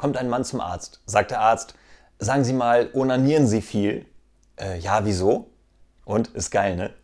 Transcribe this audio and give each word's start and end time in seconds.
kommt 0.00 0.16
ein 0.16 0.30
Mann 0.30 0.44
zum 0.44 0.60
Arzt. 0.62 1.02
Sagt 1.04 1.30
der 1.30 1.40
Arzt, 1.40 1.74
sagen 2.18 2.42
Sie 2.42 2.54
mal, 2.54 2.88
onanieren 2.94 3.46
Sie 3.46 3.60
viel? 3.60 4.06
Äh, 4.58 4.78
ja, 4.78 5.04
wieso? 5.04 5.50
Und 6.06 6.28
ist 6.28 6.50
geil, 6.50 6.74
ne? 6.74 6.94